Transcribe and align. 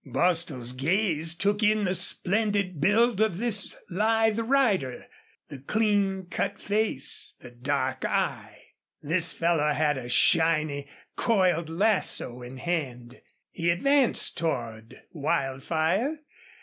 Bostil's 0.03 0.73
gaze 0.73 1.35
took 1.35 1.61
in 1.61 1.83
the 1.83 1.93
splendid 1.93 2.81
build 2.81 3.21
of 3.21 3.37
this 3.37 3.77
lithe 3.91 4.39
rider, 4.39 5.05
the 5.49 5.59
clean 5.59 6.25
cut 6.25 6.59
face, 6.59 7.35
the 7.41 7.51
dark 7.51 8.03
eye. 8.03 8.63
This 9.03 9.31
fellow 9.31 9.71
had 9.73 9.99
a 9.99 10.09
shiny, 10.09 10.87
coiled 11.15 11.69
lasso 11.69 12.41
in 12.41 12.57
hand. 12.57 13.21
He 13.51 13.69
advanced 13.69 14.39
toward 14.39 15.03
Wildfire. 15.11 16.17